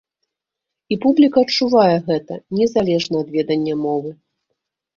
І 0.95 0.97
публіка 1.03 1.43
адчувае 1.49 1.97
гэта, 2.09 2.39
незалежна 2.63 3.23
ад 3.25 3.33
ведання 3.39 3.79
мовы. 3.87 4.09